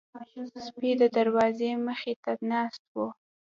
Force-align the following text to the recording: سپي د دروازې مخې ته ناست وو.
سپي 0.65 0.91
د 1.01 1.03
دروازې 1.17 1.69
مخې 1.85 2.13
ته 2.23 2.31
ناست 2.51 2.83
وو. 2.93 3.07